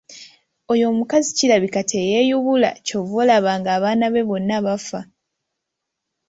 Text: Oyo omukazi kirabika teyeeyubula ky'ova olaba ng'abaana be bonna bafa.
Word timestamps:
Oyo 0.71 0.85
omukazi 0.91 1.29
kirabika 1.37 1.79
teyeeyubula 1.91 2.69
ky'ova 2.85 3.15
olaba 3.23 3.51
ng'abaana 3.59 4.05
be 4.13 4.21
bonna 4.29 4.57
bafa. 4.65 4.99